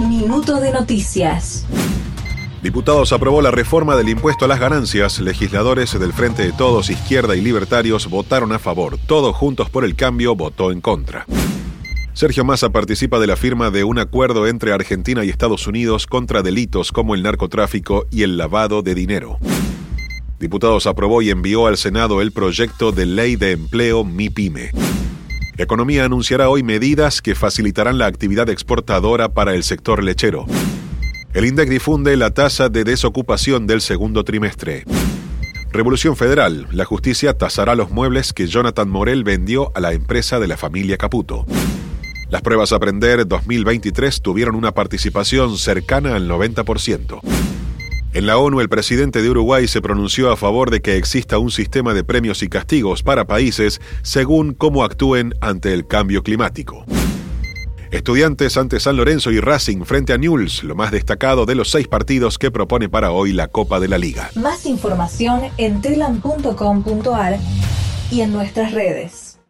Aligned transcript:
Minuto 0.00 0.60
de 0.60 0.72
noticias. 0.72 1.64
Diputados 2.62 3.14
aprobó 3.14 3.40
la 3.40 3.50
reforma 3.50 3.96
del 3.96 4.10
impuesto 4.10 4.44
a 4.44 4.48
las 4.48 4.60
ganancias. 4.60 5.20
Legisladores 5.20 5.98
del 5.98 6.12
Frente 6.12 6.42
de 6.42 6.52
Todos, 6.52 6.90
Izquierda 6.90 7.34
y 7.34 7.40
Libertarios 7.40 8.10
votaron 8.10 8.52
a 8.52 8.58
favor. 8.58 8.98
Todos 8.98 9.34
Juntos 9.34 9.70
por 9.70 9.86
el 9.86 9.96
Cambio 9.96 10.36
votó 10.36 10.70
en 10.70 10.82
contra. 10.82 11.24
Sergio 12.12 12.44
Massa 12.44 12.68
participa 12.68 13.18
de 13.18 13.26
la 13.26 13.36
firma 13.36 13.70
de 13.70 13.84
un 13.84 13.98
acuerdo 13.98 14.46
entre 14.46 14.74
Argentina 14.74 15.24
y 15.24 15.30
Estados 15.30 15.66
Unidos 15.66 16.06
contra 16.06 16.42
delitos 16.42 16.92
como 16.92 17.14
el 17.14 17.22
narcotráfico 17.22 18.06
y 18.10 18.22
el 18.22 18.36
lavado 18.36 18.82
de 18.82 18.94
dinero. 18.94 19.38
Diputados 20.38 20.86
aprobó 20.86 21.22
y 21.22 21.30
envió 21.30 21.66
al 21.66 21.78
Senado 21.78 22.20
el 22.20 22.32
proyecto 22.32 22.92
de 22.92 23.06
ley 23.06 23.36
de 23.36 23.52
empleo 23.52 24.04
MIPYME. 24.04 24.72
Economía 25.58 26.04
anunciará 26.04 26.50
hoy 26.50 26.62
medidas 26.62 27.22
que 27.22 27.34
facilitarán 27.34 27.96
la 27.96 28.04
actividad 28.04 28.50
exportadora 28.50 29.30
para 29.30 29.54
el 29.54 29.62
sector 29.62 30.04
lechero. 30.04 30.44
El 31.32 31.46
INDEC 31.46 31.70
difunde 31.70 32.14
la 32.18 32.30
tasa 32.32 32.68
de 32.68 32.84
desocupación 32.84 33.66
del 33.66 33.80
segundo 33.80 34.22
trimestre. 34.22 34.84
Revolución 35.72 36.14
Federal. 36.14 36.66
La 36.72 36.84
justicia 36.84 37.38
tasará 37.38 37.74
los 37.74 37.90
muebles 37.90 38.34
que 38.34 38.46
Jonathan 38.46 38.88
Morel 38.90 39.24
vendió 39.24 39.72
a 39.74 39.80
la 39.80 39.94
empresa 39.94 40.38
de 40.40 40.46
la 40.46 40.58
familia 40.58 40.98
Caputo. 40.98 41.46
Las 42.28 42.42
pruebas 42.42 42.72
Aprender 42.72 43.26
2023 43.26 44.20
tuvieron 44.20 44.56
una 44.56 44.72
participación 44.72 45.56
cercana 45.56 46.16
al 46.16 46.28
90%. 46.28 47.20
En 48.16 48.26
la 48.26 48.38
ONU, 48.38 48.62
el 48.62 48.70
presidente 48.70 49.20
de 49.20 49.28
Uruguay 49.28 49.68
se 49.68 49.82
pronunció 49.82 50.32
a 50.32 50.38
favor 50.38 50.70
de 50.70 50.80
que 50.80 50.96
exista 50.96 51.36
un 51.36 51.50
sistema 51.50 51.92
de 51.92 52.02
premios 52.02 52.42
y 52.42 52.48
castigos 52.48 53.02
para 53.02 53.26
países 53.26 53.78
según 54.00 54.54
cómo 54.54 54.84
actúen 54.84 55.34
ante 55.42 55.74
el 55.74 55.86
cambio 55.86 56.22
climático. 56.22 56.86
Estudiantes 57.90 58.56
ante 58.56 58.80
San 58.80 58.96
Lorenzo 58.96 59.30
y 59.32 59.40
Racing 59.40 59.82
frente 59.84 60.14
a 60.14 60.16
Newell's, 60.16 60.64
lo 60.64 60.74
más 60.74 60.92
destacado 60.92 61.44
de 61.44 61.56
los 61.56 61.70
seis 61.70 61.88
partidos 61.88 62.38
que 62.38 62.50
propone 62.50 62.88
para 62.88 63.10
hoy 63.10 63.34
la 63.34 63.48
Copa 63.48 63.80
de 63.80 63.88
la 63.88 63.98
Liga. 63.98 64.30
Más 64.34 64.64
información 64.64 65.42
en 65.58 65.82
telam.com.ar 65.82 67.38
y 68.10 68.22
en 68.22 68.32
nuestras 68.32 68.72
redes. 68.72 69.25